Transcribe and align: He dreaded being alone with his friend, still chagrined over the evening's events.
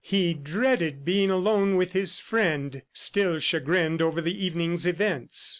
He 0.03 0.33
dreaded 0.33 1.05
being 1.05 1.29
alone 1.29 1.75
with 1.75 1.93
his 1.93 2.19
friend, 2.19 2.81
still 2.91 3.37
chagrined 3.37 4.01
over 4.01 4.19
the 4.19 4.43
evening's 4.45 4.87
events. 4.87 5.49